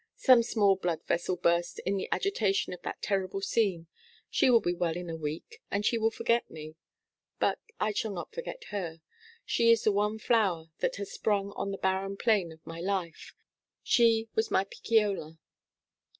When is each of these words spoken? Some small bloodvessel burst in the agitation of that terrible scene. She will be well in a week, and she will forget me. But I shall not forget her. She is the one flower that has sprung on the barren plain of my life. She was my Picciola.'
Some 0.15 0.41
small 0.41 0.77
bloodvessel 0.77 1.35
burst 1.43 1.77
in 1.85 1.95
the 1.95 2.09
agitation 2.11 2.73
of 2.73 2.81
that 2.81 3.03
terrible 3.03 3.39
scene. 3.39 3.85
She 4.31 4.49
will 4.49 4.59
be 4.59 4.73
well 4.73 4.95
in 4.97 5.11
a 5.11 5.15
week, 5.15 5.61
and 5.69 5.85
she 5.85 5.99
will 5.99 6.09
forget 6.09 6.49
me. 6.49 6.73
But 7.37 7.59
I 7.79 7.91
shall 7.91 8.09
not 8.11 8.33
forget 8.33 8.63
her. 8.71 9.01
She 9.45 9.69
is 9.69 9.83
the 9.83 9.91
one 9.91 10.17
flower 10.17 10.71
that 10.79 10.95
has 10.95 11.11
sprung 11.11 11.51
on 11.51 11.69
the 11.69 11.77
barren 11.77 12.17
plain 12.17 12.51
of 12.51 12.65
my 12.65 12.79
life. 12.79 13.35
She 13.83 14.27
was 14.33 14.49
my 14.49 14.63
Picciola.' 14.63 15.37